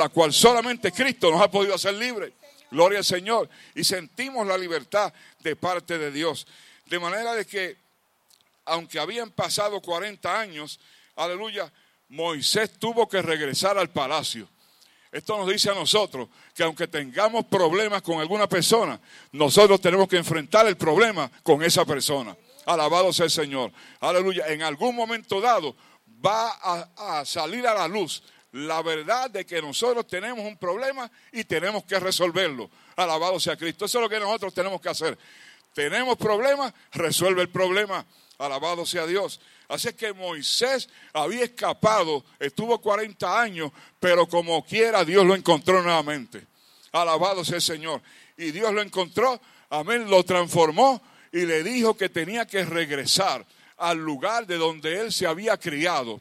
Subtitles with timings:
[0.00, 2.32] la cual solamente Cristo nos ha podido hacer libres.
[2.70, 3.48] Gloria al Señor.
[3.74, 6.46] Y sentimos la libertad de parte de Dios.
[6.86, 7.76] De manera de que,
[8.64, 10.80] aunque habían pasado 40 años,
[11.16, 11.72] aleluya,
[12.08, 14.48] Moisés tuvo que regresar al palacio.
[15.12, 19.00] Esto nos dice a nosotros que aunque tengamos problemas con alguna persona,
[19.32, 22.36] nosotros tenemos que enfrentar el problema con esa persona.
[22.66, 23.72] Alabado sea el Señor.
[24.00, 24.46] Aleluya.
[24.48, 25.74] En algún momento dado
[26.24, 28.22] va a, a salir a la luz
[28.52, 32.70] la verdad de que nosotros tenemos un problema y tenemos que resolverlo.
[32.96, 33.84] Alabado sea Cristo.
[33.84, 35.16] Eso es lo que nosotros tenemos que hacer.
[35.72, 38.04] Tenemos problemas, resuelve el problema.
[38.38, 39.40] Alabado sea Dios.
[39.68, 46.44] Así que Moisés había escapado, estuvo 40 años, pero como quiera Dios lo encontró nuevamente.
[46.90, 48.02] Alabado sea el Señor.
[48.36, 53.46] Y Dios lo encontró, amén, lo transformó y le dijo que tenía que regresar
[53.76, 56.20] al lugar de donde él se había criado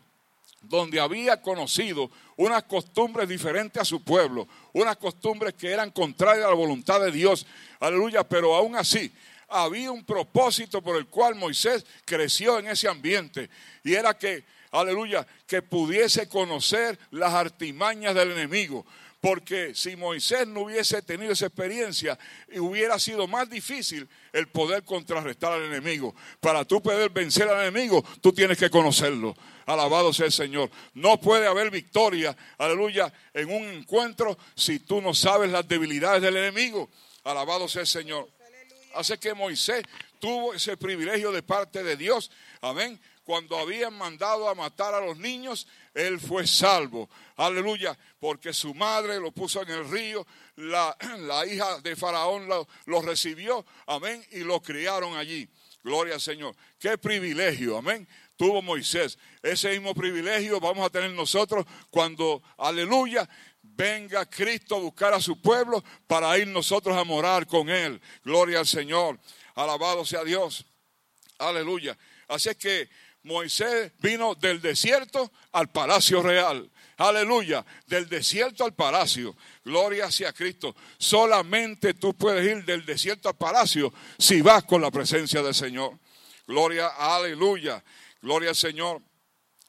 [0.62, 6.50] donde había conocido unas costumbres diferentes a su pueblo, unas costumbres que eran contrarias a
[6.50, 7.46] la voluntad de Dios.
[7.80, 9.12] Aleluya, pero aún así
[9.50, 13.50] había un propósito por el cual Moisés creció en ese ambiente
[13.84, 18.86] y era que, aleluya, que pudiese conocer las artimañas del enemigo.
[19.22, 22.18] Porque si Moisés no hubiese tenido esa experiencia,
[22.56, 26.16] hubiera sido más difícil el poder contrarrestar al enemigo.
[26.40, 29.36] Para tú poder vencer al enemigo, tú tienes que conocerlo.
[29.66, 30.72] Alabado sea el Señor.
[30.94, 36.38] No puede haber victoria, aleluya, en un encuentro si tú no sabes las debilidades del
[36.38, 36.90] enemigo.
[37.26, 38.30] Alabado sea el Señor.
[38.96, 39.84] Así que Moisés
[40.20, 42.32] tuvo ese privilegio de parte de Dios.
[42.62, 43.00] Amén.
[43.26, 47.10] Cuando habían mandado a matar a los niños, él fue salvo.
[47.36, 47.98] Aleluya.
[48.20, 50.26] Porque su madre lo puso en el río.
[50.56, 50.96] La,
[51.50, 53.66] hija de Faraón lo, lo recibió.
[53.88, 54.26] Amén.
[54.32, 55.48] Y lo criaron allí.
[55.84, 56.56] Gloria al Señor.
[56.78, 57.78] Qué privilegio.
[57.78, 58.08] Amén
[58.40, 59.20] tuvo Moisés.
[59.44, 63.28] Ese mismo privilegio vamos a tener nosotros cuando, aleluya,
[63.62, 68.00] venga Cristo a buscar a su pueblo para ir nosotros a morar con Él.
[68.24, 69.20] Gloria al Señor.
[69.56, 70.66] Alabado sea Dios.
[71.38, 71.98] Aleluya.
[72.30, 72.90] Así es que
[73.24, 76.70] Moisés vino del desierto al palacio real.
[76.98, 77.66] Aleluya.
[77.88, 79.36] Del desierto al palacio.
[79.64, 80.76] Gloria sea Cristo.
[80.98, 85.98] Solamente tú puedes ir del desierto al palacio si vas con la presencia del Señor.
[86.48, 87.84] Gloria, aleluya.
[88.22, 89.02] Gloria al Señor.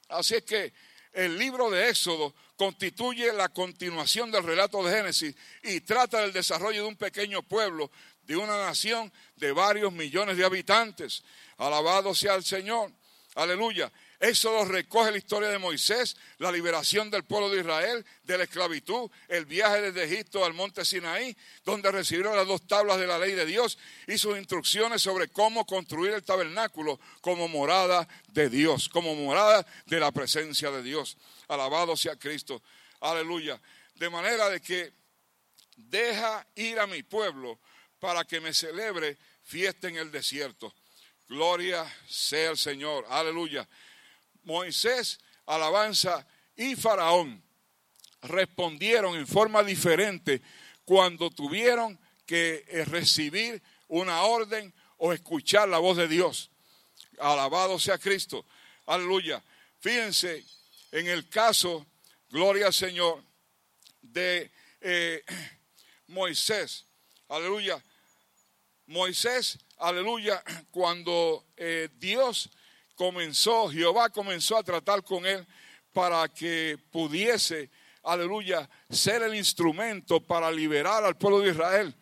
[0.08, 0.72] Así es que
[1.12, 6.82] el libro de Éxodo constituye la continuación del relato de Génesis y trata del desarrollo
[6.82, 7.90] de un pequeño pueblo,
[8.22, 11.22] de una nación de varios millones de habitantes.
[11.56, 12.92] Alabado sea el Señor.
[13.36, 13.92] Aleluya.
[14.18, 19.10] Éxodo recoge la historia de Moisés, la liberación del pueblo de Israel de la esclavitud,
[19.28, 23.32] el viaje desde Egipto al monte Sinaí, donde recibieron las dos tablas de la ley
[23.32, 29.14] de Dios y sus instrucciones sobre cómo construir el tabernáculo como morada de Dios, como
[29.14, 31.16] morada de la presencia de Dios.
[31.48, 32.62] Alabado sea Cristo.
[33.00, 33.60] Aleluya.
[33.94, 34.92] De manera de que
[35.76, 37.58] deja ir a mi pueblo
[38.00, 40.74] para que me celebre fiesta en el desierto.
[41.30, 43.06] Gloria sea el Señor.
[43.08, 43.68] Aleluya.
[44.42, 46.26] Moisés, alabanza
[46.56, 47.40] y Faraón
[48.22, 50.42] respondieron en forma diferente
[50.84, 56.50] cuando tuvieron que eh, recibir una orden o escuchar la voz de Dios.
[57.20, 58.44] Alabado sea Cristo.
[58.86, 59.40] Aleluya.
[59.78, 60.44] Fíjense
[60.90, 61.86] en el caso,
[62.28, 63.22] gloria al Señor,
[64.02, 65.22] de eh,
[66.08, 66.86] Moisés.
[67.28, 67.80] Aleluya.
[68.86, 72.50] Moisés, aleluya, cuando eh, Dios
[72.94, 75.46] comenzó, Jehová comenzó a tratar con él
[75.92, 77.70] para que pudiese,
[78.02, 81.94] aleluya, ser el instrumento para liberar al pueblo de Israel.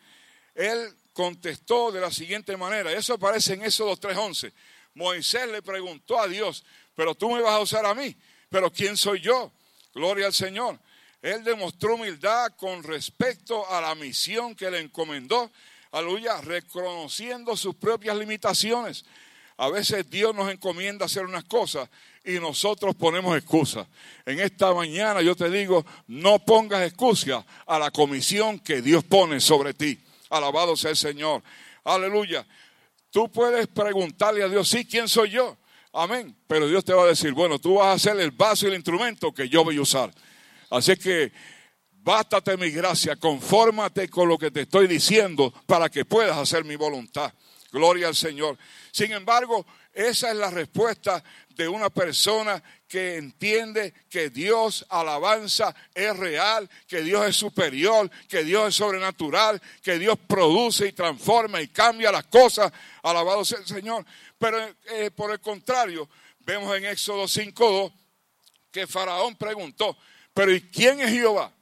[0.54, 4.52] Él contestó de la siguiente manera, eso aparece en Éxodo 3.11.
[4.94, 6.64] Moisés le preguntó a Dios,
[6.94, 8.16] pero tú me vas a usar a mí,
[8.48, 9.52] pero ¿quién soy yo?
[9.94, 10.78] Gloria al Señor.
[11.22, 15.50] Él demostró humildad con respecto a la misión que le encomendó,
[15.92, 19.04] aleluya, reconociendo sus propias limitaciones.
[19.56, 21.88] A veces Dios nos encomienda hacer unas cosas
[22.24, 23.86] y nosotros ponemos excusas.
[24.24, 29.40] En esta mañana yo te digo, no pongas excusas a la comisión que Dios pone
[29.40, 29.98] sobre ti.
[30.30, 31.42] Alabado sea el Señor.
[31.84, 32.46] Aleluya.
[33.10, 35.56] Tú puedes preguntarle a Dios, sí, ¿quién soy yo?
[35.92, 36.36] Amén.
[36.46, 38.76] Pero Dios te va a decir, bueno, tú vas a ser el vaso y el
[38.76, 40.12] instrumento que yo voy a usar.
[40.70, 41.32] Así que
[42.08, 46.74] bástate mi gracia, confórmate con lo que te estoy diciendo para que puedas hacer mi
[46.74, 47.34] voluntad.
[47.70, 48.56] Gloria al Señor.
[48.92, 56.16] Sin embargo, esa es la respuesta de una persona que entiende que Dios, alabanza, es
[56.16, 61.68] real, que Dios es superior, que Dios es sobrenatural, que Dios produce y transforma y
[61.68, 62.72] cambia las cosas.
[63.02, 64.06] Alabado sea el Señor.
[64.38, 66.08] Pero eh, por el contrario,
[66.38, 67.92] vemos en Éxodo 5.2
[68.72, 69.94] que Faraón preguntó,
[70.32, 71.52] pero ¿y quién es Jehová?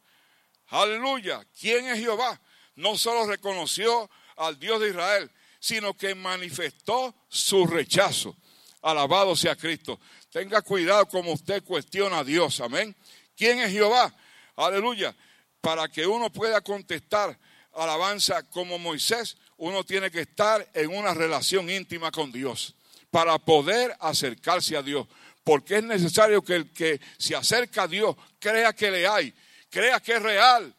[0.69, 1.47] Aleluya.
[1.59, 2.41] ¿Quién es Jehová?
[2.75, 8.37] No solo reconoció al Dios de Israel, sino que manifestó su rechazo.
[8.83, 9.99] Alabado sea Cristo.
[10.31, 12.61] Tenga cuidado como usted cuestiona a Dios.
[12.61, 12.95] Amén.
[13.37, 14.15] ¿Quién es Jehová?
[14.57, 15.15] Aleluya.
[15.61, 17.39] Para que uno pueda contestar
[17.73, 22.75] alabanza como Moisés, uno tiene que estar en una relación íntima con Dios
[23.11, 25.07] para poder acercarse a Dios.
[25.43, 29.33] Porque es necesario que el que se acerca a Dios crea que le hay,
[29.71, 30.75] crea que es real,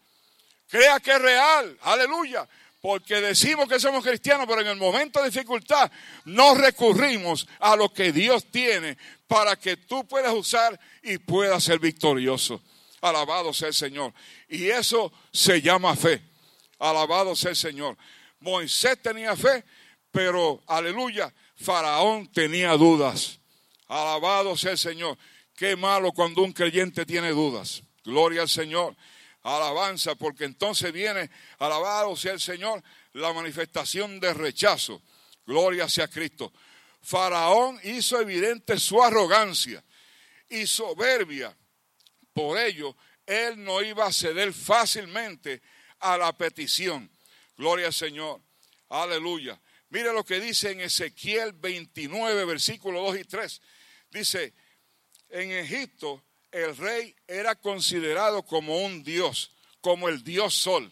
[0.68, 1.78] crea que es real.
[1.82, 2.48] Aleluya
[2.82, 5.92] porque decimos que somos cristianos, pero en el momento de dificultad
[6.26, 8.98] no recurrimos a lo que Dios tiene
[9.28, 12.62] para que tú puedas usar y puedas ser victorioso.
[13.02, 14.14] Alabado sea el Señor.
[14.48, 16.22] Y eso se llama fe.
[16.80, 17.98] Alabado sea el Señor.
[18.40, 19.66] Moisés tenía fe,
[20.12, 23.40] pero aleluya, Faraón tenía dudas.
[23.88, 25.18] Alabado sea el Señor.
[25.56, 27.82] Qué malo cuando un creyente tiene dudas.
[28.08, 28.96] Gloria al Señor
[29.56, 32.84] alabanza, porque entonces viene, alabado sea el Señor,
[33.14, 35.02] la manifestación de rechazo.
[35.46, 36.52] Gloria sea Cristo.
[37.02, 39.84] Faraón hizo evidente su arrogancia
[40.50, 41.56] y soberbia.
[42.34, 42.96] Por ello,
[43.26, 45.62] él no iba a ceder fácilmente
[46.00, 47.10] a la petición.
[47.56, 48.42] Gloria al Señor.
[48.90, 49.60] Aleluya.
[49.90, 53.62] Mire lo que dice en Ezequiel 29, versículos 2 y 3.
[54.12, 54.54] Dice,
[55.30, 59.52] en Egipto el rey era considerado como un dios,
[59.82, 60.92] como el dios sol.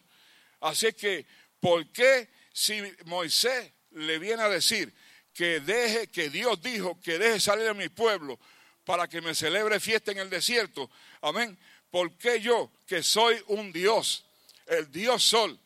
[0.62, 1.26] Así que,
[1.60, 4.94] ¿por qué si Moisés le viene a decir
[5.34, 8.40] que deje, que Dios dijo que deje salir a mi pueblo
[8.84, 10.90] para que me celebre fiesta en el desierto?
[11.22, 11.58] Amén.
[11.92, 14.26] ¿Por qué yo, que soy un dios,
[14.66, 15.58] el dios sol,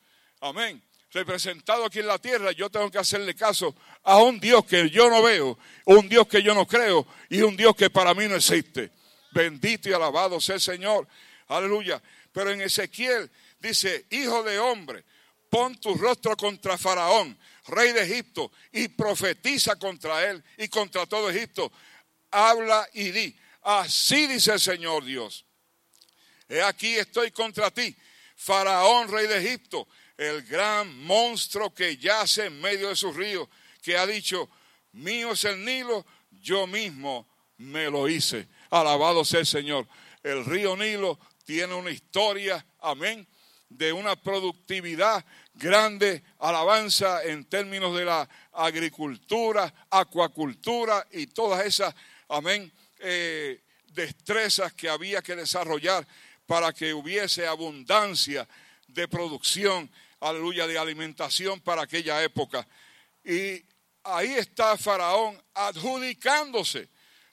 [0.41, 0.81] amén,
[1.11, 5.09] representado aquí en la tierra, yo tengo que hacerle caso a un Dios que yo
[5.09, 8.35] no veo, un Dios que yo no creo y un Dios que para mí no
[8.35, 8.91] existe.
[9.31, 11.07] Bendito y alabado sea el Señor.
[11.47, 12.01] Aleluya.
[12.31, 13.29] Pero en Ezequiel
[13.59, 15.03] dice, hijo de hombre,
[15.49, 17.37] pon tu rostro contra Faraón,
[17.67, 21.71] rey de Egipto, y profetiza contra él y contra todo Egipto.
[22.31, 25.45] Habla y di, así dice el Señor Dios.
[26.47, 27.95] He aquí estoy contra ti,
[28.35, 29.87] Faraón, rey de Egipto,
[30.17, 33.47] el gran monstruo que yace en medio de sus ríos,
[33.81, 34.49] que ha dicho,
[34.93, 37.27] mío es el Nilo, yo mismo
[37.57, 38.47] me lo hice.
[38.69, 39.87] Alabado sea el Señor.
[40.23, 43.27] El río Nilo tiene una historia, amén,
[43.69, 45.23] de una productividad
[45.53, 51.93] grande, alabanza en términos de la agricultura, acuacultura y todas esas,
[52.27, 56.07] amén, eh, destrezas que había que desarrollar
[56.45, 58.47] para que hubiese abundancia
[58.87, 59.89] de producción,
[60.19, 62.67] aleluya, de alimentación para aquella época.
[63.23, 63.63] Y
[64.03, 66.89] ahí está Faraón adjudicándose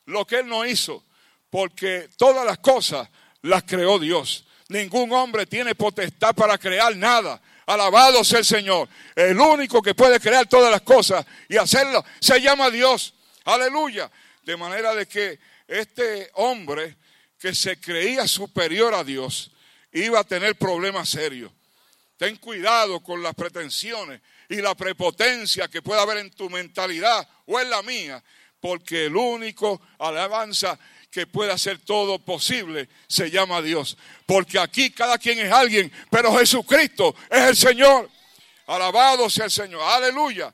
[0.07, 1.03] lo que él no hizo
[1.51, 3.09] porque todas las cosas
[3.43, 4.45] las creó Dios.
[4.69, 7.41] Ningún hombre tiene potestad para crear nada.
[7.67, 8.89] Alabado sea el Señor.
[9.15, 13.15] El único que puede crear todas las cosas y hacerlo se llama Dios.
[13.45, 14.11] Aleluya.
[14.43, 16.97] De manera de que este hombre
[17.39, 19.51] que se creía superior a Dios
[19.93, 21.53] iba a tener problemas serios.
[22.17, 27.61] Ten cuidado con las pretensiones y la prepotencia que pueda haber en tu mentalidad o
[27.61, 28.23] en la mía,
[28.61, 30.79] porque el único alabanza
[31.17, 33.97] que puede hacer todo posible se llama Dios.
[34.27, 38.11] Porque aquí cada quien es alguien, pero Jesucristo es el Señor.
[38.67, 39.81] Alabado sea el Señor.
[39.83, 40.53] Aleluya.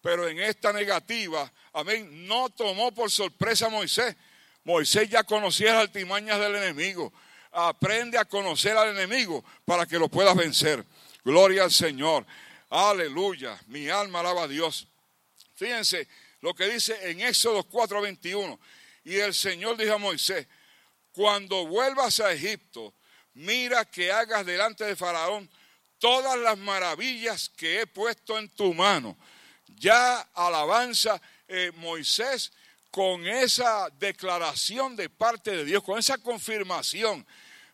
[0.00, 4.16] Pero en esta negativa, amén, no tomó por sorpresa a Moisés.
[4.64, 7.12] Moisés ya conocía las altimañas del enemigo.
[7.52, 10.86] Aprende a conocer al enemigo para que lo puedas vencer.
[11.22, 12.24] Gloria al Señor.
[12.70, 13.60] Aleluya.
[13.66, 14.88] Mi alma alaba a Dios.
[15.54, 16.08] Fíjense
[16.40, 18.58] lo que dice en Éxodo 4:21.
[19.08, 20.46] Y el Señor dijo a Moisés,
[21.12, 22.92] cuando vuelvas a Egipto,
[23.32, 25.48] mira que hagas delante de Faraón
[25.98, 29.16] todas las maravillas que he puesto en tu mano.
[29.76, 32.52] Ya alabanza eh, Moisés
[32.90, 37.26] con esa declaración de parte de Dios, con esa confirmación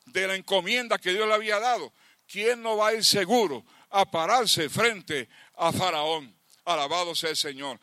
[0.07, 1.93] de la encomienda que Dios le había dado.
[2.29, 6.33] ¿Quién no va a ir seguro a pararse frente a Faraón?
[6.65, 7.81] Alabado sea el Señor.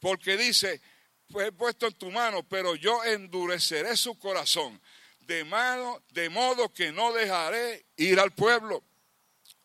[0.00, 0.82] Porque dice,
[1.38, 4.80] he puesto en tu mano, pero yo endureceré su corazón,
[5.20, 8.82] de, mano, de modo que no dejaré ir al pueblo.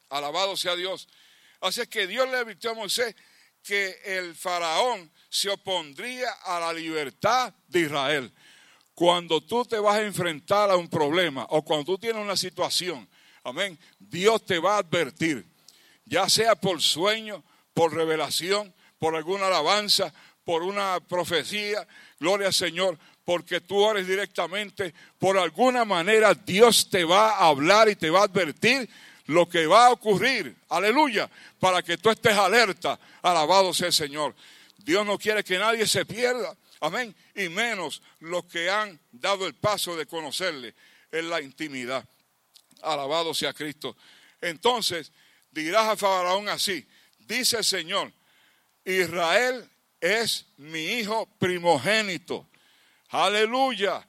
[0.09, 1.07] Alabado sea Dios.
[1.61, 3.15] Así es que Dios le advirtió a Moisés
[3.63, 8.31] que el faraón se opondría a la libertad de Israel.
[8.93, 13.09] Cuando tú te vas a enfrentar a un problema o cuando tú tienes una situación,
[13.43, 15.45] amén, Dios te va a advertir,
[16.05, 17.43] ya sea por sueño,
[17.73, 20.13] por revelación, por alguna alabanza,
[20.45, 21.85] por una profecía,
[22.19, 27.89] gloria al Señor, porque tú ores directamente, por alguna manera Dios te va a hablar
[27.89, 28.87] y te va a advertir
[29.25, 34.35] lo que va a ocurrir, aleluya, para que tú estés alerta, alabado sea el Señor.
[34.77, 39.55] Dios no quiere que nadie se pierda, amén, y menos los que han dado el
[39.55, 40.75] paso de conocerle
[41.11, 42.07] en la intimidad.
[42.83, 43.97] Alabado sea Cristo.
[44.39, 45.11] Entonces
[45.49, 46.85] dirás a Faraón así,
[47.17, 48.13] dice el Señor,
[48.83, 49.67] Israel
[50.05, 52.47] es mi hijo primogénito.
[53.09, 54.07] Aleluya.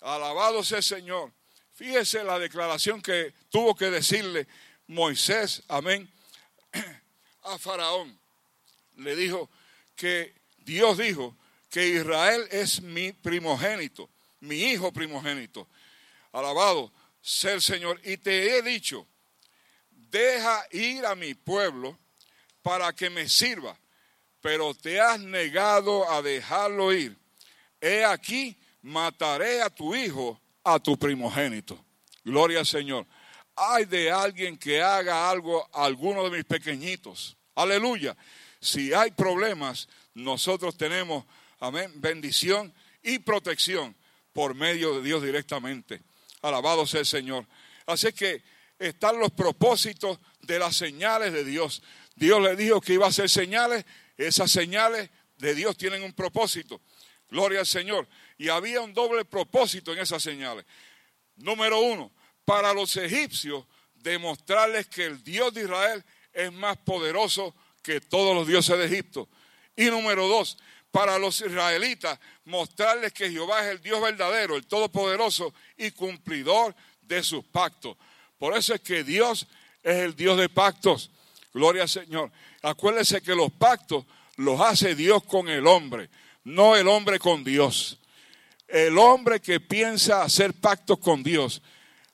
[0.00, 1.32] Alabado sea el Señor.
[1.74, 4.46] Fíjese la declaración que tuvo que decirle
[4.86, 6.08] Moisés, amén,
[7.42, 8.18] a Faraón.
[8.96, 9.50] Le dijo
[9.96, 11.36] que Dios dijo
[11.70, 14.08] que Israel es mi primogénito,
[14.40, 15.68] mi hijo primogénito.
[16.32, 18.00] Alabado sea el Señor.
[18.04, 19.06] Y te he dicho,
[19.90, 21.98] deja ir a mi pueblo
[22.62, 23.76] para que me sirva,
[24.46, 27.16] pero te has negado a dejarlo ir.
[27.80, 31.84] He aquí, mataré a tu hijo, a tu primogénito.
[32.22, 33.08] Gloria al Señor.
[33.56, 37.36] Hay de alguien que haga algo a alguno de mis pequeñitos.
[37.56, 38.16] Aleluya.
[38.60, 41.24] Si hay problemas, nosotros tenemos,
[41.96, 42.72] bendición
[43.02, 43.96] y protección
[44.32, 46.02] por medio de Dios directamente.
[46.40, 47.46] Alabado sea el Señor.
[47.84, 48.44] Así que
[48.78, 51.82] están los propósitos de las señales de Dios.
[52.14, 53.84] Dios le dijo que iba a hacer señales.
[54.16, 56.80] Esas señales de Dios tienen un propósito.
[57.28, 58.08] Gloria al Señor.
[58.38, 60.64] Y había un doble propósito en esas señales.
[61.36, 62.12] Número uno,
[62.44, 68.46] para los egipcios, demostrarles que el Dios de Israel es más poderoso que todos los
[68.46, 69.28] dioses de Egipto.
[69.74, 70.58] Y número dos,
[70.90, 77.22] para los israelitas, mostrarles que Jehová es el Dios verdadero, el Todopoderoso y cumplidor de
[77.22, 77.96] sus pactos.
[78.38, 79.46] Por eso es que Dios
[79.82, 81.10] es el Dios de pactos.
[81.56, 82.30] Gloria al Señor.
[82.60, 84.04] Acuérdense que los pactos
[84.36, 86.10] los hace Dios con el hombre,
[86.44, 87.98] no el hombre con Dios.
[88.68, 91.62] El hombre que piensa hacer pactos con Dios,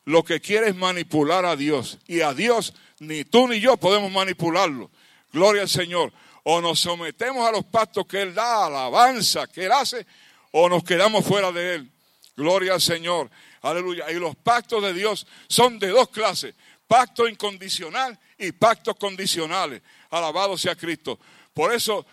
[0.04, 1.99] lo que quiere es manipular a Dios.
[2.06, 4.92] Y a Dios ni tú ni yo podemos manipularlo.
[5.32, 6.12] Gloria al Señor.
[6.44, 10.06] O nos sometemos a los pactos que Él da, alabanza que Él hace,
[10.52, 11.90] o nos quedamos fuera de Él.
[12.37, 13.28] Gloria al Señor.
[13.61, 14.08] Aleluya.
[14.12, 16.54] Y los pactos de Dios son de dos clases.
[16.86, 19.82] Pacto incondicional y pactos condicionales.
[20.10, 21.18] Alabado sea Cristo.
[21.54, 22.06] Por eso,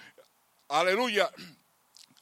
[0.68, 1.30] aleluya,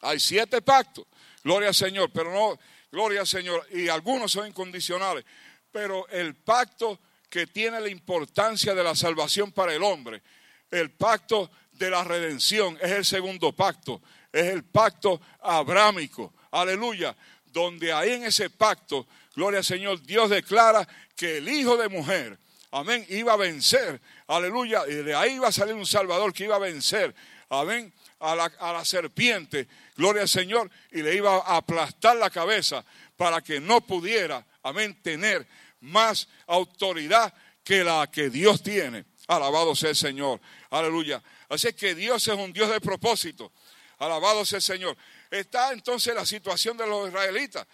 [0.01, 1.05] hay siete pactos.
[1.43, 2.59] Gloria al Señor, pero no,
[2.91, 3.65] gloria al Señor.
[3.71, 5.23] Y algunos son incondicionales.
[5.71, 6.99] Pero el pacto
[7.29, 10.23] que tiene la importancia de la salvación para el hombre,
[10.71, 14.01] el pacto de la redención, es el segundo pacto.
[14.31, 16.33] Es el pacto abrámico.
[16.51, 17.15] Aleluya
[17.57, 22.39] donde ahí en ese pacto, gloria al Señor, Dios declara que el Hijo de mujer,
[22.71, 26.55] amén, iba a vencer, aleluya, y de ahí iba a salir un Salvador que iba
[26.55, 27.13] a vencer,
[27.47, 32.31] amén, a la, a la serpiente, gloria al Señor, y le iba a aplastar la
[32.31, 32.83] cabeza
[33.15, 35.47] para que no pudiera, amén, tener
[35.81, 37.31] más autoridad
[37.63, 39.05] que la que Dios tiene.
[39.27, 40.41] Alabado sea el Señor.
[40.71, 41.21] Aleluya.
[41.49, 43.51] Así que Dios es un Dios de propósito.
[43.99, 44.97] Alabado sea el Señor
[45.31, 47.65] está entonces la situación de los israelitas.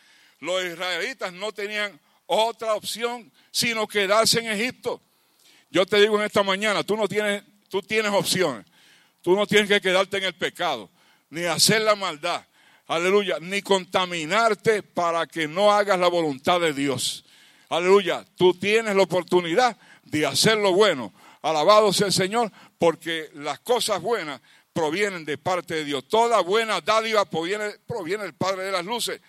[0.44, 5.02] Los israelitas no tenían otra opción sino quedarse en Egipto.
[5.70, 8.66] Yo te digo en esta mañana, tú no tienes, tú tienes opciones.
[9.22, 10.90] Tú no tienes que quedarte en el pecado,
[11.30, 12.46] ni hacer la maldad.
[12.88, 17.24] Aleluya, ni contaminarte para que no hagas la voluntad de Dios.
[17.70, 21.14] Aleluya, tú tienes la oportunidad de hacer lo bueno.
[21.42, 24.42] Alabado sea el Señor, porque las cosas buenas
[24.74, 26.06] provienen de parte de Dios.
[26.10, 29.22] Toda buena dádiva proviene, proviene del Padre de las Luces.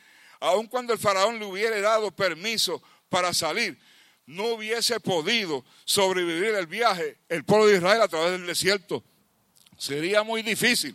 [0.45, 3.79] Aun cuando el faraón le hubiera dado permiso para salir,
[4.27, 9.03] no hubiese podido sobrevivir el viaje el pueblo de Israel a través del desierto.
[9.79, 10.95] Sería muy difícil,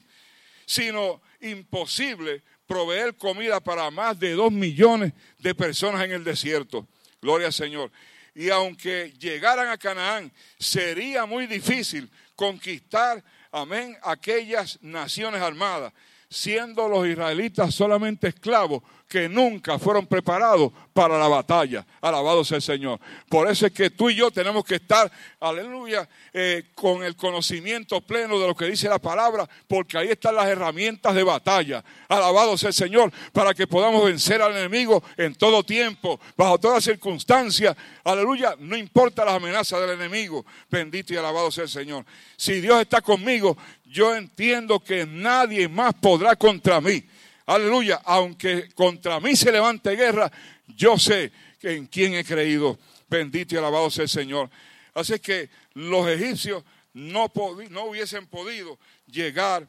[0.68, 6.88] sino imposible proveer comida para más de dos millones de personas en el desierto.
[7.20, 7.92] Gloria al Señor.
[8.36, 15.92] Y aunque llegaran a Canaán, sería muy difícil conquistar amén, aquellas naciones armadas,
[16.30, 21.84] siendo los israelitas solamente esclavos que nunca fueron preparados para la batalla.
[22.00, 23.00] Alabado sea el Señor.
[23.28, 28.02] Por eso es que tú y yo tenemos que estar, aleluya, eh, con el conocimiento
[28.02, 31.84] pleno de lo que dice la palabra, porque ahí están las herramientas de batalla.
[32.08, 36.84] Alabado sea el Señor, para que podamos vencer al enemigo en todo tiempo, bajo todas
[36.84, 37.76] circunstancias.
[38.04, 40.46] Aleluya, no importa las amenazas del enemigo.
[40.70, 42.06] Bendito y alabado sea el Señor.
[42.38, 47.04] Si Dios está conmigo, yo entiendo que nadie más podrá contra mí.
[47.50, 50.32] Aleluya, aunque contra mí se levante guerra,
[50.68, 51.32] yo sé
[51.64, 52.78] en quién he creído.
[53.08, 54.52] Bendito y alabado sea el Señor.
[54.94, 56.64] Así que los egipcios
[56.94, 57.32] no,
[57.72, 58.78] no hubiesen podido
[59.08, 59.68] llegar,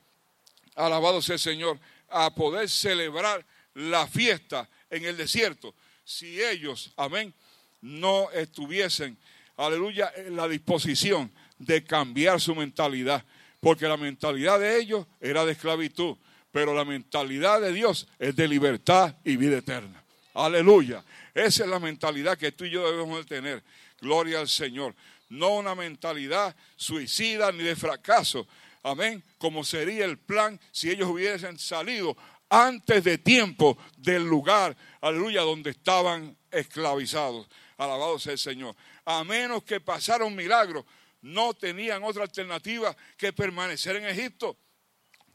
[0.77, 7.33] alabado sea el Señor, a poder celebrar la fiesta en el desierto si ellos, amén,
[7.81, 9.17] no estuviesen,
[9.57, 13.25] aleluya, la disposición de cambiar su mentalidad.
[13.61, 16.17] Porque la mentalidad de ellos era de esclavitud,
[16.53, 20.03] pero la mentalidad de Dios es de libertad y vida eterna.
[20.35, 21.05] Aleluya.
[21.35, 23.63] Esa es la mentalidad que tú y yo debemos de tener.
[24.01, 24.95] Gloria al Señor.
[25.29, 28.47] No una mentalidad suicida ni de fracaso.
[28.83, 29.23] Amén.
[29.39, 32.17] Como sería el plan si ellos hubiesen salido
[32.49, 37.49] antes de tiempo del lugar, aleluya, donde estaban esclavizados.
[37.79, 38.75] Alabado sea el Señor.
[39.05, 40.85] A menos que pasara un milagro,
[41.23, 44.57] no tenían otra alternativa que permanecer en Egipto.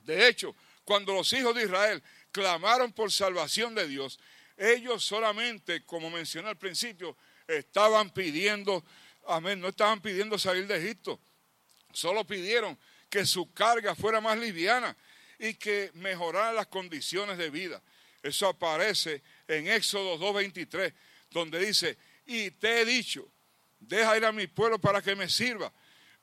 [0.01, 2.01] De hecho, cuando los hijos de Israel
[2.31, 4.19] clamaron por salvación de Dios,
[4.55, 8.83] ellos solamente, como mencioné al principio, estaban pidiendo,
[9.27, 11.19] amén, no estaban pidiendo salir de Egipto,
[11.91, 12.77] solo pidieron
[13.09, 14.95] que su carga fuera más liviana
[15.39, 17.81] y que mejoraran las condiciones de vida.
[18.23, 20.93] Eso aparece en Éxodo 2.23,
[21.31, 23.29] donde dice, y te he dicho,
[23.79, 25.71] deja ir a mi pueblo para que me sirva,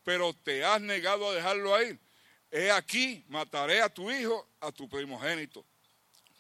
[0.03, 1.99] pero te has negado a dejarlo ir.
[2.53, 5.65] He aquí, mataré a tu hijo, a tu primogénito.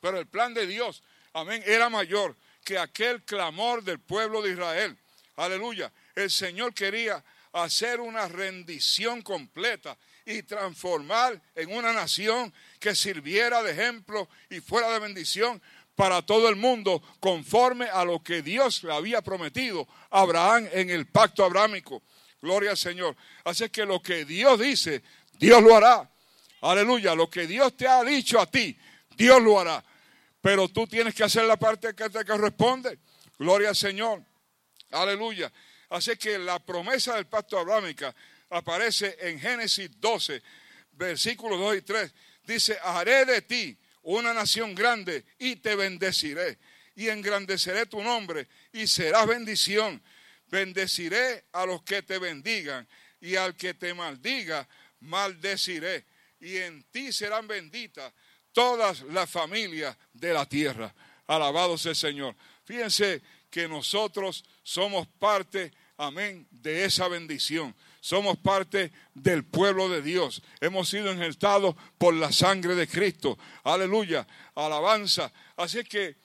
[0.03, 1.03] Pero el plan de Dios,
[1.33, 4.97] amén, era mayor que aquel clamor del pueblo de Israel.
[5.37, 5.91] Aleluya.
[6.15, 13.73] El Señor quería hacer una rendición completa y transformar en una nación que sirviera de
[13.73, 15.63] ejemplo y fuera de bendición
[15.95, 20.91] para todo el mundo, conforme a lo que Dios le había prometido a Abraham en
[20.91, 22.03] el pacto abrámico.
[22.41, 23.17] Gloria al Señor.
[23.45, 25.03] Así que lo que Dios dice,
[25.39, 26.11] Dios lo hará.
[26.61, 27.15] Aleluya.
[27.15, 28.79] Lo que Dios te ha dicho a ti,
[29.17, 29.85] Dios lo hará.
[30.41, 32.99] Pero tú tienes que hacer la parte que te corresponde.
[33.39, 34.23] Gloria al Señor.
[34.91, 35.53] Aleluya.
[35.91, 38.15] Así que la promesa del pacto abrámica
[38.51, 40.43] aparece en Génesis 12,
[40.93, 42.15] versículos 2 y 3.
[42.45, 46.59] Dice, haré de ti una nación grande y te bendeciré
[46.95, 50.03] y engrandeceré tu nombre y serás bendición.
[50.49, 52.87] Bendeciré a los que te bendigan
[53.21, 54.69] y al que te maldiga,
[55.03, 56.05] maldeciré.
[56.41, 58.13] Y en ti serán benditas
[58.53, 60.95] todas las familias de la tierra.
[61.27, 62.35] Alabado sea el Señor.
[62.65, 70.43] Fíjense que nosotros somos parte, amén, de esa bendición somos parte del pueblo de Dios.
[70.61, 73.39] Hemos sido engeltados por la sangre de Cristo.
[73.63, 74.27] Aleluya,
[74.57, 75.33] alabanza.
[75.57, 76.17] Así que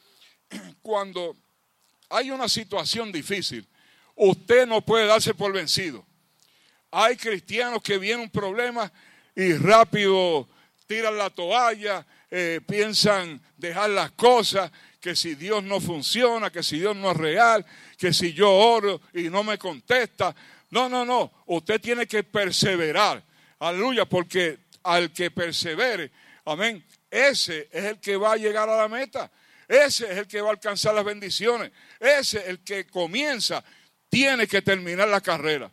[0.82, 1.38] cuando
[2.10, 3.68] hay una situación difícil,
[4.16, 6.04] usted no puede darse por vencido.
[6.92, 8.92] Hay cristianos que vienen un problema
[9.36, 10.48] y rápido
[10.88, 16.80] tiran la toalla, eh, piensan dejar las cosas, que si Dios no funciona, que si
[16.80, 17.66] Dios no es real,
[17.98, 20.36] que si yo oro y no me contesta,
[20.70, 21.32] no, no, no.
[21.46, 23.24] Usted tiene que perseverar.
[23.60, 26.12] Aleluya, porque al que persevere,
[26.46, 29.32] amén, ese es el que va a llegar a la meta.
[29.68, 31.72] Ese es el que va a alcanzar las bendiciones.
[32.00, 33.64] Ese es el que comienza,
[34.10, 35.72] tiene que terminar la carrera.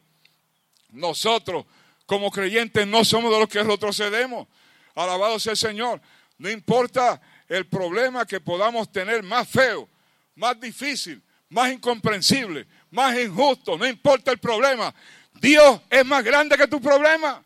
[0.94, 1.66] Nosotros,
[2.06, 4.46] como creyentes, no somos de los que retrocedemos.
[4.94, 6.00] Alabado sea el Señor.
[6.38, 9.88] No importa el problema que podamos tener más feo,
[10.34, 14.94] más difícil, más incomprensible, más injusto, no importa el problema.
[15.40, 17.44] Dios es más grande que tu problema.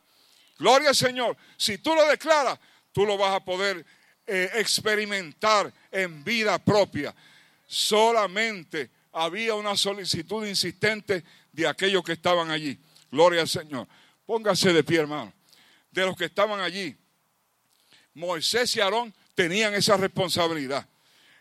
[0.58, 1.36] Gloria al Señor.
[1.56, 2.58] Si tú lo declaras,
[2.92, 3.84] tú lo vas a poder
[4.26, 7.14] eh, experimentar en vida propia.
[7.66, 12.78] Solamente había una solicitud insistente de aquellos que estaban allí.
[13.10, 13.86] Gloria al Señor.
[14.26, 15.32] Póngase de pie, hermano.
[15.90, 16.96] De los que estaban allí,
[18.14, 20.86] Moisés y Aarón tenían esa responsabilidad.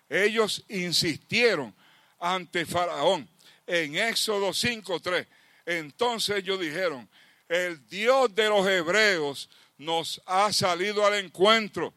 [0.10, 1.76] Ellos insistieron
[2.20, 3.28] ante Faraón
[3.66, 5.28] en Éxodo 5.3.
[5.66, 7.10] Entonces ellos dijeron,
[7.50, 11.94] el Dios de los hebreos nos ha salido al encuentro.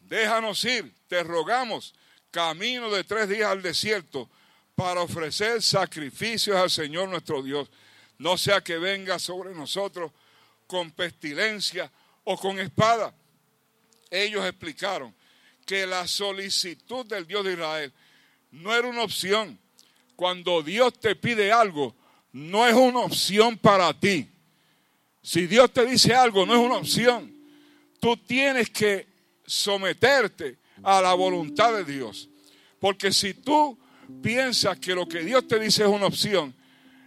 [0.00, 1.94] Déjanos ir, te rogamos,
[2.30, 4.28] camino de tres días al desierto
[4.74, 7.70] para ofrecer sacrificios al Señor nuestro Dios.
[8.24, 10.10] No sea que venga sobre nosotros
[10.66, 11.92] con pestilencia
[12.24, 13.14] o con espada.
[14.10, 15.14] Ellos explicaron
[15.66, 17.92] que la solicitud del Dios de Israel
[18.50, 19.58] no era una opción,
[20.16, 21.94] cuando Dios te pide algo,
[22.32, 24.26] no es una opción para ti.
[25.20, 27.30] Si Dios te dice algo, no es una opción.
[28.00, 29.06] Tú tienes que
[29.44, 32.30] someterte a la voluntad de Dios.
[32.80, 33.78] Porque si tú
[34.22, 36.54] piensas que lo que Dios te dice es una opción,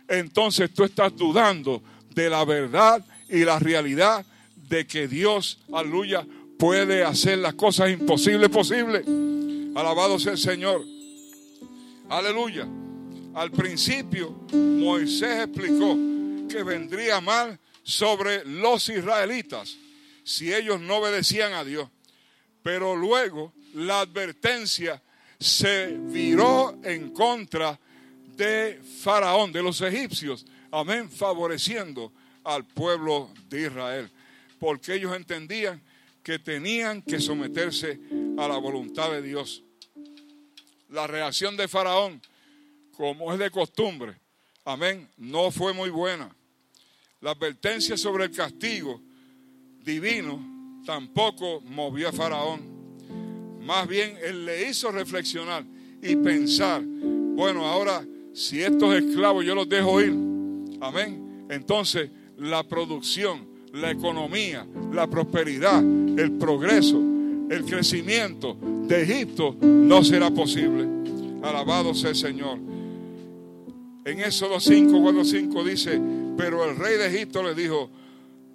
[0.08, 1.82] entonces tú estás dudando
[2.13, 6.26] de la verdad y la realidad de que Dios, aleluya,
[6.58, 9.06] puede hacer las cosas imposibles posibles.
[9.76, 10.84] Alabado sea el Señor.
[12.10, 12.67] Aleluya.
[13.36, 15.96] Al principio, Moisés explicó
[16.50, 19.78] que vendría mal sobre los israelitas
[20.24, 21.88] si ellos no obedecían a Dios.
[22.63, 25.02] Pero luego la advertencia
[25.39, 27.80] se viró en contra
[28.38, 34.12] de Faraón, de los egipcios, amén, favoreciendo al pueblo de Israel,
[34.60, 35.82] porque ellos entendían
[36.23, 38.00] que tenían que someterse
[38.38, 39.63] a la voluntad de Dios.
[40.89, 42.21] La reacción de Faraón,
[42.91, 44.17] como es de costumbre,
[44.63, 46.34] amén, no fue muy buena.
[47.21, 49.02] La advertencia sobre el castigo
[49.84, 53.58] divino tampoco movió a Faraón.
[53.62, 55.65] Más bien, él le hizo reflexionar
[56.02, 58.06] y pensar, bueno, ahora
[58.38, 60.13] si estos esclavos yo los dejo ir,
[60.80, 67.02] amén, entonces la producción, la economía, la prosperidad, el progreso,
[67.50, 70.88] el crecimiento de Egipto no será posible.
[71.41, 72.60] Alabado sea el Señor.
[74.06, 76.00] En Éxodo 5, 4, 5 dice,
[76.38, 77.89] pero el rey de Egipto le dijo,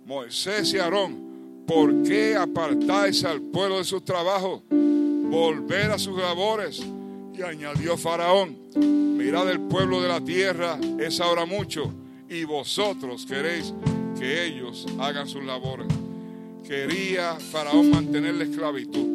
[0.06, 4.62] Moisés y Aarón, ¿por qué apartáis al pueblo de sus trabajos?
[4.70, 6.86] Volver a sus labores.
[7.36, 8.56] Y añadió Faraón,
[9.16, 11.90] mirad el pueblo de la tierra, es ahora mucho,
[12.28, 13.72] y vosotros queréis
[14.18, 15.86] que ellos hagan sus labores.
[16.66, 19.06] Quería Faraón mantener la esclavitud.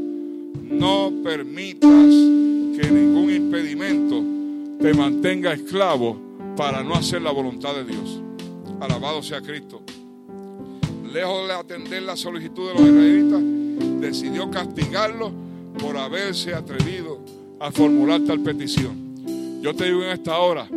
[0.64, 4.24] No permitas que ningún impedimento
[4.82, 6.20] te mantenga esclavo
[6.56, 8.22] para no hacer la voluntad de Dios.
[8.80, 9.82] Alabado sea Cristo.
[11.14, 15.32] Lejos de atender la solicitud de los israelitas, decidió castigarlos
[15.80, 17.17] por haberse atrevido
[17.60, 19.62] a formular tal petición.
[19.62, 20.68] Yo te digo en esta hora,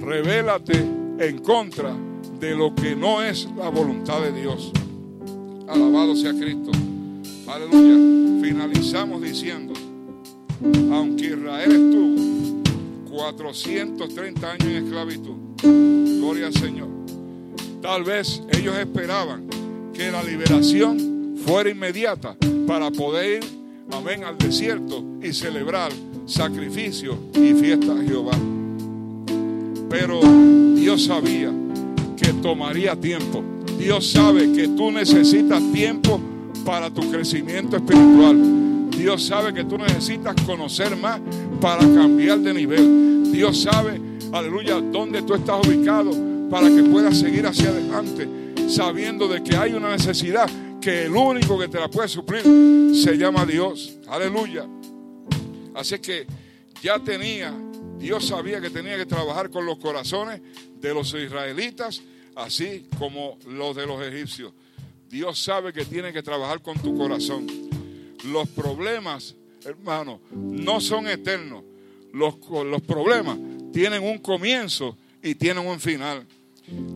[0.00, 0.78] revélate
[1.18, 1.94] en contra
[2.38, 4.72] de lo que no es la voluntad de Dios.
[5.68, 6.70] Alabado sea Cristo.
[7.46, 8.42] Aleluya.
[8.42, 9.74] Finalizamos diciendo,
[10.92, 16.88] aunque Israel estuvo 430 años en esclavitud, gloria al Señor,
[17.82, 19.48] tal vez ellos esperaban
[19.92, 23.57] que la liberación fuera inmediata para poder ir,
[23.92, 25.92] amén, al desierto y celebrar
[26.26, 28.32] sacrificio y fiesta a Jehová.
[29.88, 30.20] Pero
[30.74, 31.50] Dios sabía
[32.16, 33.42] que tomaría tiempo.
[33.78, 36.20] Dios sabe que tú necesitas tiempo
[36.64, 38.90] para tu crecimiento espiritual.
[38.90, 41.20] Dios sabe que tú necesitas conocer más
[41.60, 43.32] para cambiar de nivel.
[43.32, 44.00] Dios sabe,
[44.32, 46.10] aleluya, dónde tú estás ubicado
[46.50, 48.28] para que puedas seguir hacia adelante,
[48.68, 50.48] sabiendo de que hay una necesidad
[50.80, 52.42] que el único que te la puede suplir
[52.94, 53.98] se llama Dios.
[54.08, 54.66] Aleluya.
[55.74, 56.26] Así que
[56.82, 57.54] ya tenía,
[57.98, 60.40] Dios sabía que tenía que trabajar con los corazones
[60.80, 62.02] de los israelitas,
[62.36, 64.52] así como los de los egipcios.
[65.08, 67.46] Dios sabe que tiene que trabajar con tu corazón.
[68.24, 71.64] Los problemas, hermano, no son eternos.
[72.12, 72.36] Los,
[72.66, 73.38] los problemas
[73.72, 76.26] tienen un comienzo y tienen un final.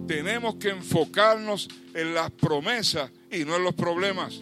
[0.07, 4.41] Tenemos que enfocarnos en las promesas y no en los problemas.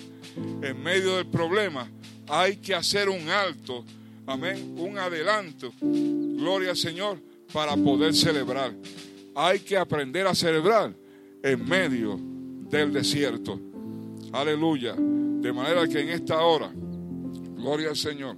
[0.62, 1.90] En medio del problema
[2.28, 3.84] hay que hacer un alto,
[4.26, 7.18] amén, un adelanto, gloria al Señor,
[7.52, 8.72] para poder celebrar
[9.34, 10.94] hay que aprender a celebrar
[11.42, 12.18] en medio
[12.70, 13.58] del desierto.
[14.32, 14.94] Aleluya.
[14.94, 16.70] De manera que en esta hora,
[17.56, 18.36] gloria al Señor,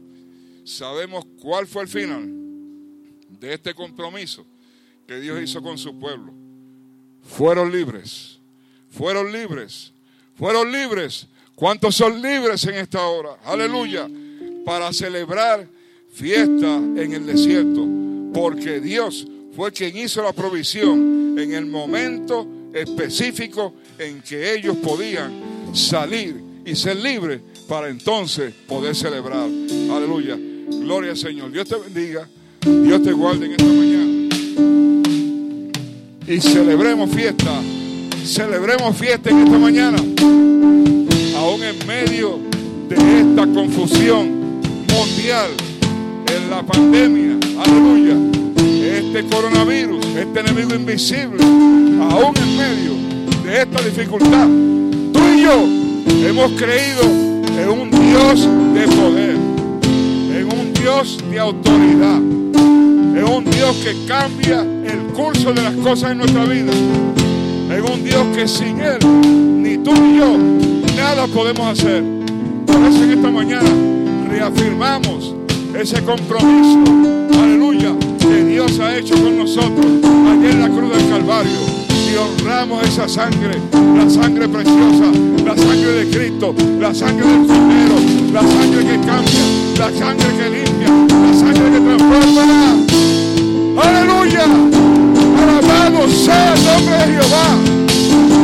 [0.64, 2.30] sabemos cuál fue el final
[3.28, 4.46] de este compromiso
[5.06, 6.32] que Dios hizo con su pueblo.
[7.22, 8.38] Fueron libres,
[8.88, 9.92] fueron libres,
[10.36, 11.26] fueron libres.
[11.54, 13.36] ¿Cuántos son libres en esta hora?
[13.44, 14.08] Aleluya.
[14.64, 15.66] Para celebrar
[16.12, 17.86] fiesta en el desierto.
[18.32, 25.32] Porque Dios fue quien hizo la provisión en el momento específico en que ellos podían
[25.74, 29.48] salir y ser libres para entonces poder celebrar.
[29.90, 30.36] Aleluya.
[30.36, 31.52] Gloria al Señor.
[31.52, 32.28] Dios te bendiga.
[32.60, 34.12] Dios te guarde en esta mañana.
[36.26, 37.60] Y celebremos fiesta.
[38.24, 39.98] Celebremos fiesta en esta mañana.
[41.36, 42.38] Aún en medio
[42.88, 44.60] de esta confusión
[44.92, 45.50] mundial
[46.34, 47.38] en la pandemia.
[47.62, 48.32] Aleluya
[49.12, 52.92] este coronavirus, este enemigo invisible, aún en medio
[53.44, 54.46] de esta dificultad,
[55.12, 55.66] tú y yo
[56.26, 59.36] hemos creído en un Dios de poder,
[60.34, 66.12] en un Dios de autoridad, en un Dios que cambia el curso de las cosas
[66.12, 66.72] en nuestra vida,
[67.74, 68.98] en un Dios que sin Él,
[69.62, 70.36] ni tú ni yo,
[70.96, 72.02] nada podemos hacer.
[72.66, 73.70] Por eso en esta mañana
[74.28, 75.34] reafirmamos
[75.78, 76.84] ese compromiso,
[77.42, 81.60] aleluya, que Dios ha hecho con nosotros allá en la cruz del Calvario.
[82.12, 83.58] Y honramos esa sangre,
[83.96, 85.10] la sangre preciosa,
[85.46, 87.96] la sangre de Cristo, la sangre del Cordero,
[88.32, 89.44] la sangre que cambia,
[89.78, 92.42] la sangre que limpia, la sangre que transforma.
[93.82, 94.91] Aleluya.
[95.92, 97.46] Alabado sea el nombre de Jehová.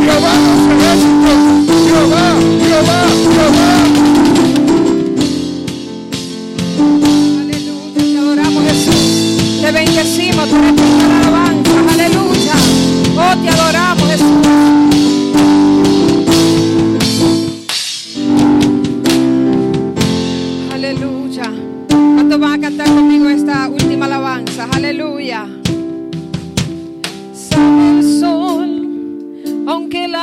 [0.05, 1.39] Jehová los ejércitos.
[1.89, 2.27] Jehová,
[2.61, 3.01] Jehová,
[3.35, 3.71] Jehová.
[7.41, 9.61] Aleluya, te adoramos Jesús.
[9.63, 11.71] Te bendecimos, te retornamos alabanza.
[11.93, 12.55] Aleluya.
[13.17, 14.29] Oh, te adoramos Jesús.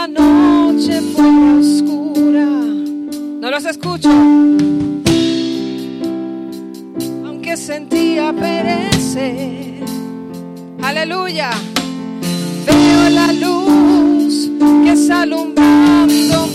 [0.08, 2.46] Noche fuera oscura.
[3.42, 4.10] No los escucho.
[7.26, 9.84] Aunque sentía perecer.
[10.82, 11.50] Aleluya.
[12.66, 14.50] Veo la luz
[14.84, 16.48] que está alumbrando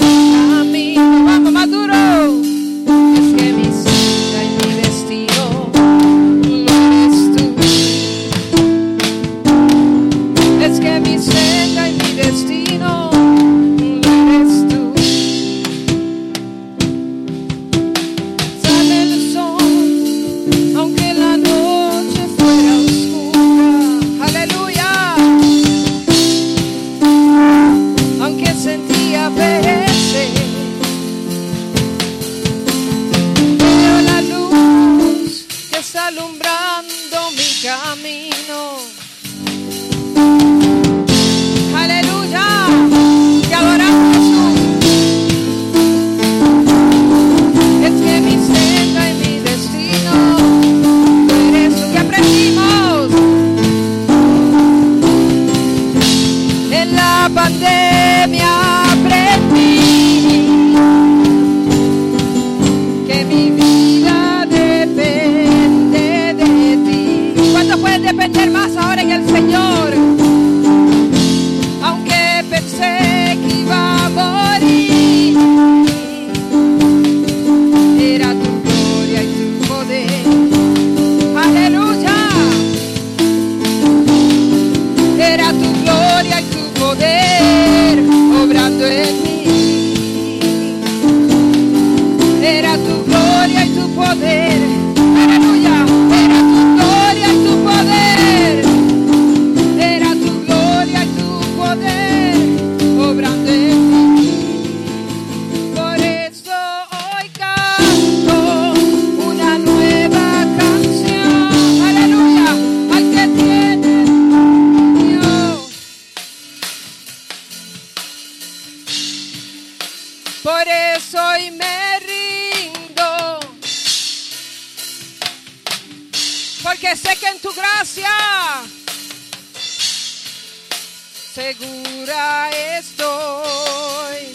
[131.34, 134.32] segura estoy.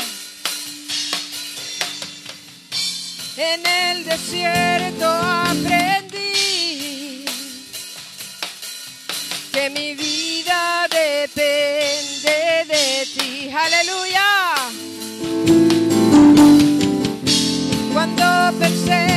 [3.38, 6.16] En el desierto aprendí
[9.52, 13.50] que mi vida depende de ti.
[13.54, 14.56] Aleluya.
[17.94, 19.15] Cuando pensé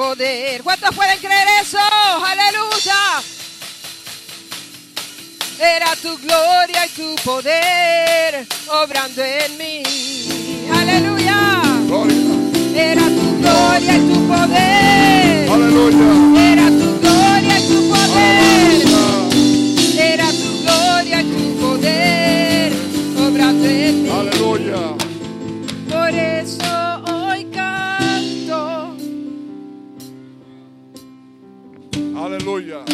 [0.00, 0.62] poder.
[0.62, 1.78] ¿Cuántos pueden creer eso?
[2.24, 3.22] Aleluya.
[5.60, 8.46] Era tu gloria y tu poder
[8.82, 9.82] obrando en mí.
[10.72, 11.60] Aleluya.
[11.86, 12.16] Gloria.
[12.74, 15.50] Era tu gloria y tu poder.
[15.50, 16.29] Aleluya.
[32.50, 32.84] Aleluya.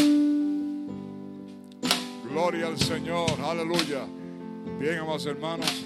[2.30, 3.40] Gloria al Señor.
[3.40, 4.06] Aleluya.
[4.78, 5.82] Bien, amados hermanos.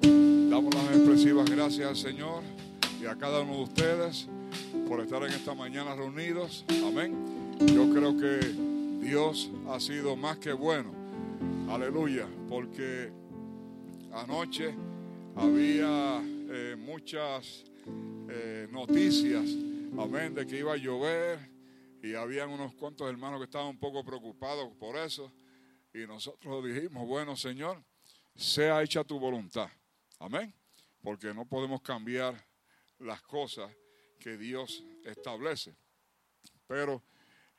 [0.00, 2.42] Damos las expresivas gracias al Señor
[3.02, 4.26] y a cada uno de ustedes
[4.88, 6.64] por estar en esta mañana reunidos.
[6.82, 7.14] Amén.
[7.60, 8.38] Yo creo que
[9.06, 10.90] Dios ha sido más que bueno.
[11.68, 12.26] Aleluya.
[12.48, 13.12] Porque
[14.14, 14.74] anoche
[15.36, 17.64] había eh, muchas
[18.30, 19.44] eh, noticias.
[19.98, 20.34] Amén.
[20.34, 21.53] De que iba a llover
[22.04, 25.32] y habían unos cuantos hermanos que estaban un poco preocupados por eso.
[25.94, 27.82] Y nosotros dijimos, bueno Señor,
[28.36, 29.70] sea hecha tu voluntad.
[30.18, 30.52] Amén.
[31.02, 32.46] Porque no podemos cambiar
[32.98, 33.74] las cosas
[34.20, 35.74] que Dios establece.
[36.66, 37.02] Pero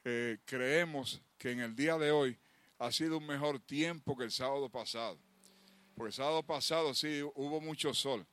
[0.04, 2.38] eh, creemos que en el día de hoy
[2.78, 5.18] ha sido un mejor tiempo que el sábado pasado.
[5.96, 8.24] Porque el sábado pasado sí hubo mucho sol,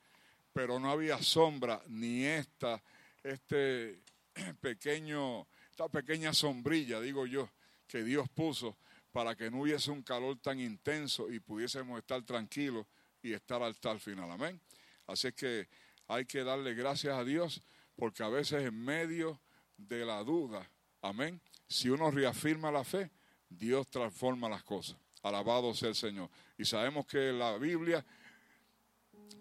[0.53, 2.83] pero no había sombra ni esta,
[3.23, 4.03] este
[4.61, 7.49] pequeño, esta pequeña sombrilla, digo yo,
[7.89, 8.77] que Dios puso
[9.11, 12.87] para que no hubiese un calor tan intenso y pudiésemos estar tranquilos
[13.23, 14.31] y estar hasta el final.
[14.31, 14.61] Amén.
[15.07, 15.69] Así es que
[16.09, 17.63] hay que darle gracias a Dios
[17.97, 19.41] porque a veces en medio
[19.79, 20.69] de la duda,
[21.01, 23.11] amén, si uno reafirma la fe,
[23.49, 24.99] Dios transforma las cosas.
[25.23, 26.29] Alabado sea el Señor.
[26.59, 28.05] Y sabemos que la Biblia,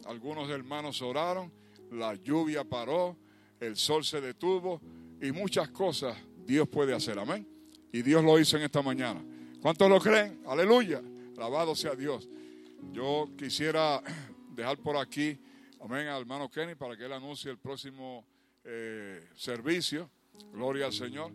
[0.05, 1.51] algunos hermanos oraron,
[1.91, 3.17] la lluvia paró,
[3.59, 4.81] el sol se detuvo
[5.21, 7.17] y muchas cosas Dios puede hacer.
[7.19, 7.47] Amén.
[7.93, 9.23] Y Dios lo hizo en esta mañana.
[9.61, 10.41] ¿Cuántos lo creen?
[10.47, 11.01] Aleluya.
[11.37, 12.27] Alabado sea Dios.
[12.91, 14.01] Yo quisiera
[14.49, 15.39] dejar por aquí,
[15.79, 18.25] amén, al hermano Kenny para que él anuncie el próximo
[18.63, 20.09] eh, servicio.
[20.51, 21.31] Gloria al Señor,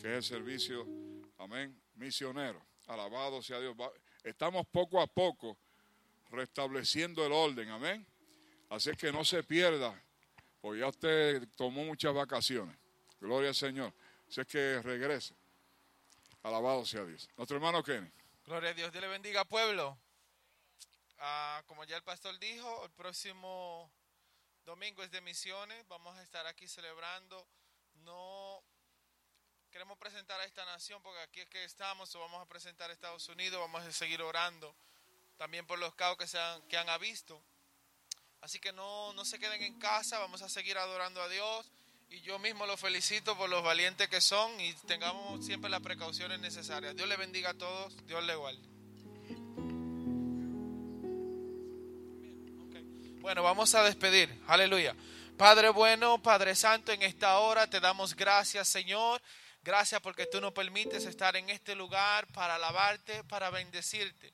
[0.00, 0.86] que es el servicio,
[1.38, 2.60] amén, misionero.
[2.88, 3.76] Alabado sea Dios.
[4.24, 5.56] Estamos poco a poco
[6.30, 8.04] restableciendo el orden, amén.
[8.70, 9.94] Así que no se pierda,
[10.60, 12.81] porque ya usted tomó muchas vacaciones.
[13.22, 13.94] Gloria al Señor.
[14.28, 15.32] Así que regrese.
[16.42, 17.28] Alabado sea Dios.
[17.36, 18.10] Nuestro hermano Kenny.
[18.44, 18.90] Gloria a Dios.
[18.90, 19.96] Dios le bendiga, pueblo.
[21.20, 23.88] Ah, como ya el pastor dijo, el próximo
[24.64, 25.86] domingo es de misiones.
[25.86, 27.46] Vamos a estar aquí celebrando.
[28.04, 28.60] No
[29.70, 32.12] queremos presentar a esta nación porque aquí es que estamos.
[32.16, 33.60] O vamos a presentar a Estados Unidos.
[33.60, 34.74] Vamos a seguir orando
[35.36, 37.40] también por los caos que, se han, que han visto.
[38.40, 40.18] Así que no, no se queden en casa.
[40.18, 41.70] Vamos a seguir adorando a Dios.
[42.12, 46.40] Y yo mismo los felicito por los valientes que son y tengamos siempre las precauciones
[46.40, 46.94] necesarias.
[46.94, 48.60] Dios le bendiga a todos, Dios le guarde.
[53.20, 54.28] Bueno, vamos a despedir.
[54.46, 54.94] Aleluya.
[55.38, 59.22] Padre bueno, Padre Santo, en esta hora te damos gracias, Señor.
[59.62, 64.32] Gracias porque tú nos permites estar en este lugar para alabarte, para bendecirte.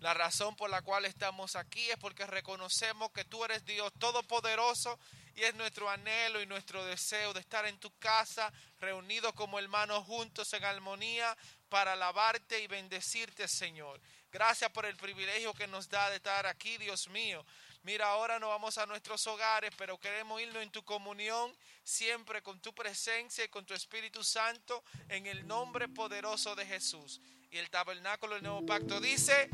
[0.00, 4.98] La razón por la cual estamos aquí es porque reconocemos que tú eres Dios todopoderoso
[5.34, 10.04] y es nuestro anhelo y nuestro deseo de estar en tu casa, reunidos como hermanos
[10.06, 11.36] juntos en armonía
[11.68, 14.00] para alabarte y bendecirte, Señor.
[14.32, 17.44] Gracias por el privilegio que nos da de estar aquí, Dios mío.
[17.82, 22.60] Mira, ahora no vamos a nuestros hogares, pero queremos irnos en tu comunión, siempre con
[22.60, 27.20] tu presencia y con tu Espíritu Santo, en el nombre poderoso de Jesús.
[27.50, 29.48] Y el tabernáculo del nuevo pacto dice,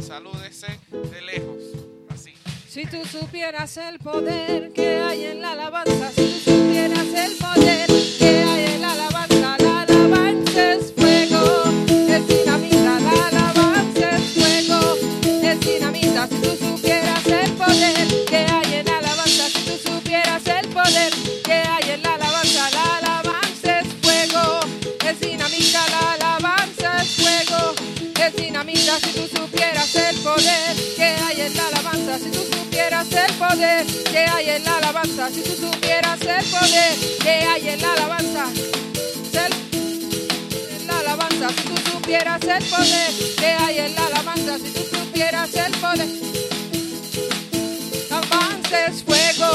[0.00, 1.91] salúdese de lejos.
[2.72, 7.86] Si tú supieras el poder que hay en la alabanza, si tú supieras el poder
[8.18, 11.64] que hay en la alabanza, la alabanza es fuego,
[12.08, 14.96] es dinamita, la alabanza es fuego,
[15.42, 16.26] es dinamita.
[16.28, 21.12] Si tú supieras el poder que hay en la alabanza, si tú supieras el poder
[21.44, 24.60] que hay en la alabanza, la alabanza es fuego,
[25.06, 27.74] es dinamita, la alabanza es fuego,
[28.18, 28.98] es dinamita.
[28.98, 32.51] Si tú supieras el poder que hay en la alabanza, si tú
[33.02, 37.68] supieras el poder que hay en la alabanza, si tú supieras el poder que hay
[37.68, 38.44] en la alabanza,
[39.32, 44.70] el- en la alabanza, si tú supieras el poder que hay en la alabanza, si
[44.72, 46.08] tú supieras el poder.
[48.10, 49.50] Alabanza es fuego,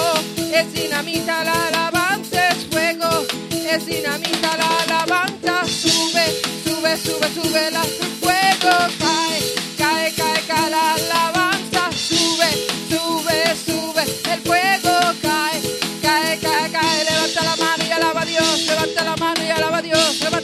[0.53, 3.25] es dinamita, la alabanza es fuego,
[3.69, 5.63] es dinamita, la alabanza.
[5.67, 6.25] Sube,
[6.65, 7.83] sube, sube, sube, la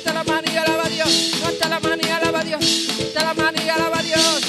[0.03, 3.23] levanta la mano y alaba a Dios, levanta la mano y alaba a Dios, levanta
[3.23, 4.41] la mano y alaba a Dios.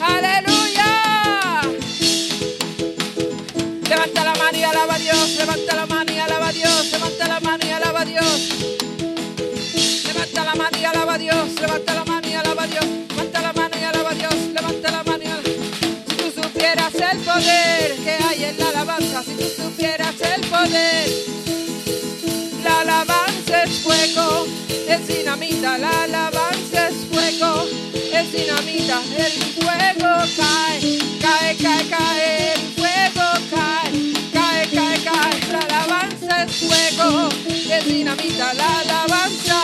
[0.00, 1.62] Aleluya.
[3.88, 7.28] Levanta la mano y alaba a Dios, levanta la mano y alaba a Dios, levanta
[7.28, 8.48] la mano y alaba a Dios.
[10.06, 13.42] Levanta la mano y alaba a Dios, levanta la mano y alaba a Dios, levanta
[13.42, 15.24] la mano y alaba a Dios, levanta la mano
[16.06, 21.47] Si tú supieras el poder que hay en la alabanza, si tú supieras el poder,
[22.84, 24.46] la alabanza es fuego,
[24.88, 27.66] es dinamita, la alabanza es fuego,
[28.12, 35.58] es dinamita, el fuego cae, cae, cae, cae, el fuego cae, cae, cae, cae, la
[35.58, 37.28] alabanza es fuego,
[37.70, 39.60] es dinamita, la alabanza,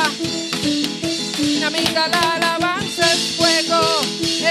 [1.38, 4.44] dinamita, la alabanza es fuego.